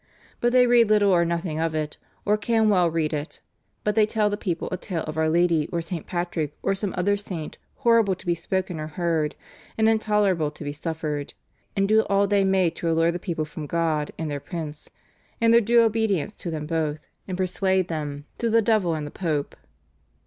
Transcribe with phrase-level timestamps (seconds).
[0.39, 3.39] But they read little or nothing of it, or can well read it,
[3.83, 6.07] but they tell the people a tale of Our Lady or St.
[6.07, 9.35] Patrick, or some other saint, horrible to be spoken or heard,
[9.77, 11.35] and intolerable to be suffered,
[11.75, 14.89] and do all they may to allure the people from God and their prince,
[15.39, 19.11] and their due obedience to them both, and persuade them to the devil and the
[19.11, 19.55] Pope."